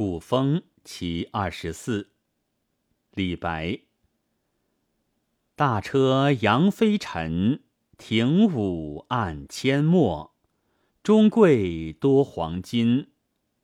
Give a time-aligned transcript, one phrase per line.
[0.00, 2.12] 古风其二十四。
[3.12, 3.80] 李白。
[5.54, 7.64] 大车扬飞尘，
[7.98, 10.34] 停舞暗阡陌。
[11.02, 13.08] 中贵多黄金，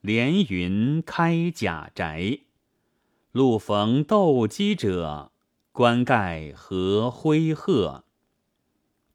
[0.03, 2.41] 连云开甲宅。
[3.33, 5.33] 路逢斗鸡者，
[5.73, 8.05] 冠盖何灰鹤。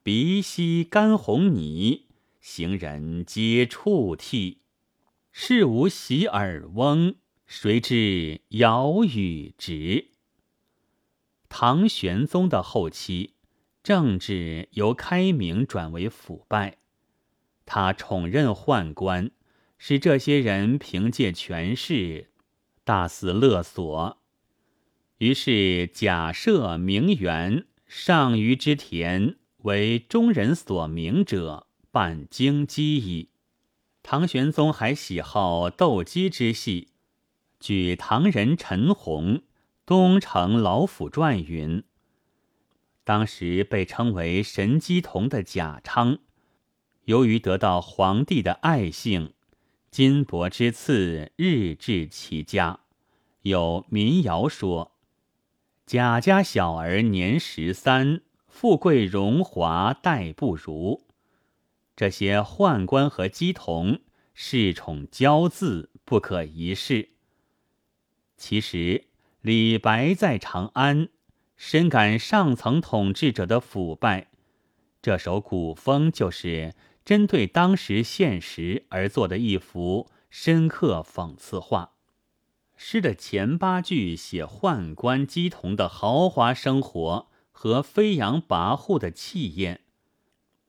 [0.02, 2.08] 鼻息干红泥，
[2.40, 4.61] 行人皆触涕。
[5.34, 10.10] 事无洗耳翁，谁知尧与直？
[11.48, 13.36] 唐玄宗的后期，
[13.82, 16.80] 政治由开明转为腐败。
[17.66, 19.32] 他宠任宦官，
[19.78, 22.32] 使这些人凭借权势
[22.84, 24.22] 大肆勒索。
[25.20, 33.31] 于是假设名媛上虞之田为中人所名者，半京畿矣。
[34.04, 36.90] 唐玄宗还喜好斗鸡之戏，
[37.60, 39.36] 据唐人陈洪
[39.86, 41.84] 《东城老府传》云：
[43.04, 46.18] 当时被称为神鸡童的贾昌，
[47.06, 49.34] 由于得到皇帝的爱幸，
[49.92, 52.80] 金帛之赐日至其家。
[53.44, 54.92] 有民谣说
[55.86, 61.04] ：“贾家小儿年十三，富贵荣华待不如。”
[62.02, 64.00] 这些宦官和姬童
[64.36, 67.10] 恃宠骄恣，不可一世。
[68.36, 69.06] 其实
[69.42, 71.10] 李白在长安，
[71.56, 74.32] 深感上层统治者的腐败。
[75.00, 76.74] 这首古风就是
[77.06, 81.92] 针对当时现实而作的一幅深刻讽刺画。
[82.76, 89.82] 诗的前八句写宦官姬童的豪华生活和飞扬跋扈的气焰。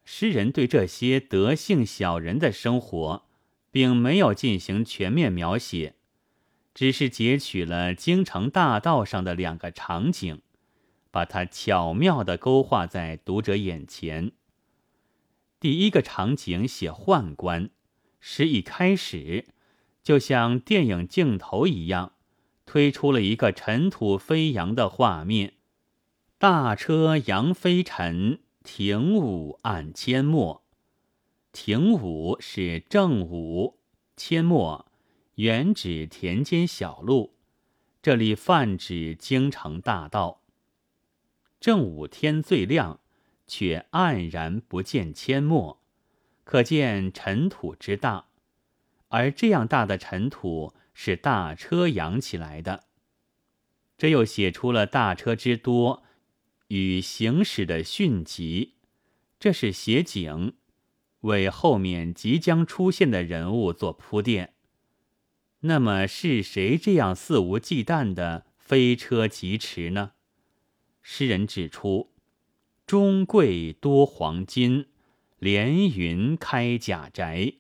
[0.05, 3.25] 诗人对这些德性小人的生活，
[3.71, 5.95] 并没有进行全面描写，
[6.75, 10.43] 只是截取了京城大道上的两个场景，
[11.11, 14.33] 把它巧妙地勾画在读者眼前。
[15.61, 17.71] 第一个场景写宦官，
[18.19, 19.47] 诗一开始
[20.03, 22.15] 就像电影镜头一样，
[22.67, 25.55] 推出了一个尘土飞扬的画面，
[26.39, 28.41] 大车扬飞尘。
[28.63, 30.63] 庭午暗阡陌，
[31.51, 33.81] 庭午是正午，
[34.17, 34.87] 阡陌
[35.35, 37.35] 原指田间小路，
[38.01, 40.43] 这里泛指京城大道。
[41.59, 43.01] 正午天最亮，
[43.49, 45.83] 却黯然不见阡陌，
[46.45, 48.27] 可见尘土之大。
[49.09, 52.85] 而这样大的尘土是大车扬起来的，
[53.99, 56.05] 这又写出了大车之多。
[56.73, 58.77] 与行驶的迅疾，
[59.39, 60.55] 这是写景，
[61.21, 64.55] 为后面即将出现的人物做铺垫。
[65.61, 70.13] 那么是谁这样肆无忌惮的飞车疾驰呢？
[71.03, 72.15] 诗人指出
[72.87, 74.87] ：“中贵多黄金，
[75.39, 77.53] 连云开甲宅。”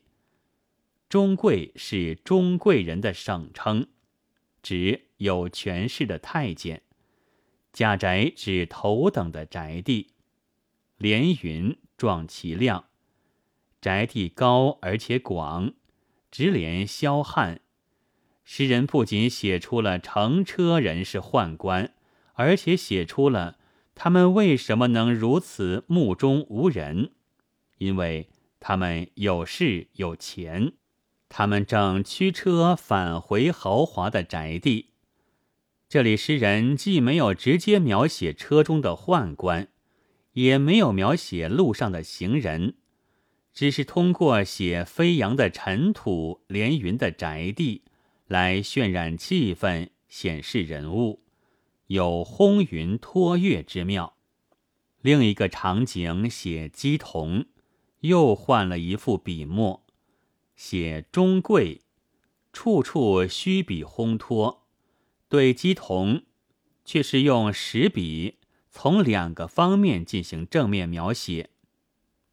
[1.11, 3.89] 中贵是中贵人的省称，
[4.62, 6.81] 指有权势的太监。
[7.72, 10.12] 贾宅指头等的宅地，
[10.99, 12.84] 连云壮其量，
[13.81, 15.72] 宅地高而且广，
[16.31, 17.61] 直连霄汉。
[18.44, 21.94] 诗人不仅写出了乘车人是宦官，
[22.34, 23.56] 而且写出了
[23.94, 27.12] 他们为什么能如此目中无人，
[27.78, 28.28] 因为
[28.61, 30.75] 他们有势有钱，
[31.31, 34.91] 他们正驱车返回豪华的宅地。
[35.92, 39.69] 这里诗人既没有直接描写车中的宦官，
[40.32, 42.76] 也没有描写路上的行人，
[43.53, 47.82] 只是通过写飞扬的尘土、连云的宅地
[48.26, 51.25] 来渲染气氛、显示人物，
[51.88, 54.16] 有轰云托月之妙。
[55.02, 57.44] 另一个场景写姬童，
[58.00, 59.84] 又换了一副笔墨，
[60.56, 61.82] 写中贵，
[62.50, 64.62] 处处虚笔烘托。
[65.32, 66.25] 对鸡童，
[66.84, 68.37] 却是用实笔
[68.69, 71.49] 从两个方面进行正面描写：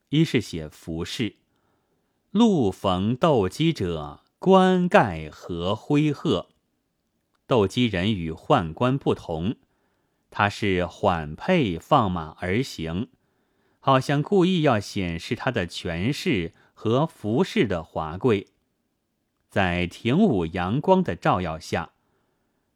[0.09, 1.37] 一是写服饰，
[2.31, 6.49] 路逢斗鸡者，冠盖何灰鹤。
[7.47, 9.55] 斗鸡人与宦官不同，
[10.29, 13.07] 他是缓配放马而行，
[13.79, 18.47] 好像故意要显示他的权势和服饰的华贵。
[19.49, 21.93] 在庭午阳光的照耀下。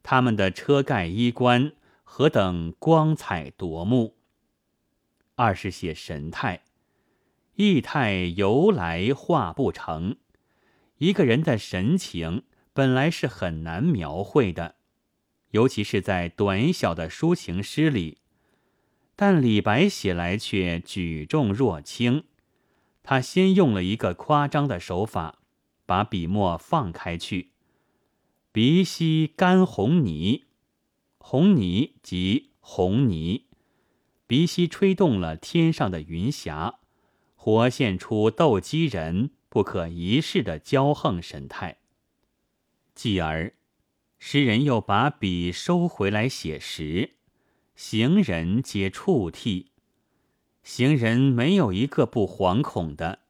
[0.03, 1.71] 他们的车盖衣冠
[2.03, 4.17] 何等光彩夺目！
[5.35, 6.61] 二是写神态，
[7.55, 10.17] 意态由来画不成。
[10.97, 14.75] 一个人的神情本来是很难描绘的，
[15.51, 18.19] 尤其是在短小的抒情诗里。
[19.15, 22.25] 但李白写来却举重若轻，
[23.03, 25.39] 他先用了一个夸张的手法，
[25.85, 27.52] 把笔墨放开去。
[28.53, 30.43] 鼻息干红泥，
[31.17, 33.47] 红泥即红泥，
[34.27, 36.75] 鼻息吹动了天上的云霞，
[37.35, 41.77] 活现出斗鸡人不可一世的骄横神态。
[42.93, 43.55] 继而，
[44.19, 47.15] 诗人又把笔收回来写实。
[47.75, 49.71] 行人皆触涕，
[50.61, 53.21] 行人没有一个不惶恐的。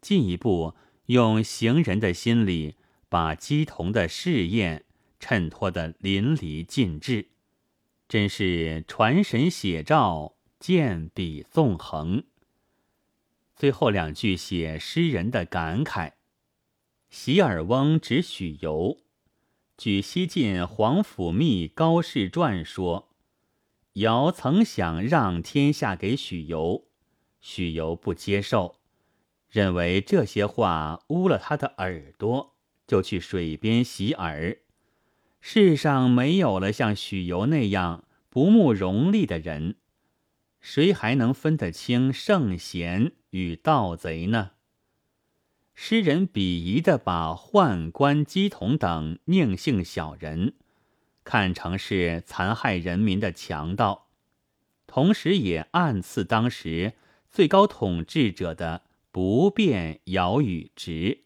[0.00, 0.76] 进一步
[1.06, 2.76] 用行人的心理，
[3.12, 4.86] 把姬童的试验
[5.20, 7.28] 衬托得淋漓尽致，
[8.08, 12.24] 真是传神写照，见笔纵横。
[13.54, 16.12] 最后两句写诗人的感慨：
[17.10, 18.96] 洗耳翁指许由，
[19.76, 23.10] 据西晋皇甫谧《高士传》说。
[23.96, 26.86] 尧曾想让天下给许由，
[27.42, 28.76] 许由不接受，
[29.50, 32.56] 认为这些话污了他的耳朵，
[32.92, 34.58] 就去水边洗耳。
[35.40, 39.76] 世上没有了像许由那样不慕荣利的人，
[40.60, 44.50] 谁还能分得清圣贤与盗贼呢？
[45.74, 50.52] 诗人鄙夷的把宦官姬童等佞幸小人。
[51.24, 54.08] 看成是残害人民的强盗，
[54.86, 56.92] 同时也暗刺当时
[57.30, 61.20] 最高统治者的不便尧与直。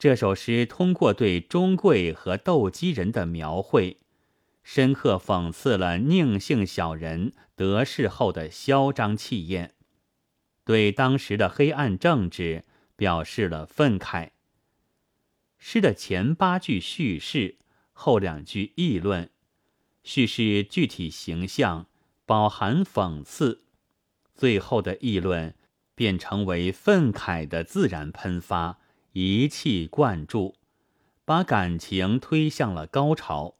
[0.00, 3.98] 这首诗通过对钟贵和斗鸡人的描绘，
[4.62, 9.74] 深刻讽刺了宁姓小人得势后的嚣张气焰，
[10.64, 12.64] 对当时的黑暗政治
[12.96, 14.30] 表示了愤慨。
[15.58, 17.58] 诗的前八句叙事。
[17.92, 19.28] 后两句议论，
[20.02, 21.86] 叙事具体形象，
[22.24, 23.58] 饱含讽刺；
[24.34, 25.54] 最后的议论
[25.94, 28.79] 便成为愤慨的自然喷发，
[29.12, 30.54] 一气贯注，
[31.24, 33.56] 把感情推向了高潮。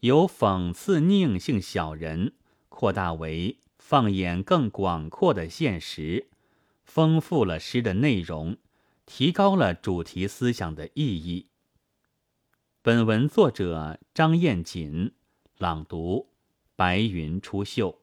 [0.00, 2.34] 由讽刺佞幸小人，
[2.68, 6.28] 扩大为放眼更广阔的现实，
[6.84, 8.56] 丰富了诗的内容，
[9.06, 11.46] 提高了主题思想的意义。
[12.82, 15.12] 本文作者张彦锦，
[15.56, 16.28] 朗读：
[16.76, 18.01] 白云出岫。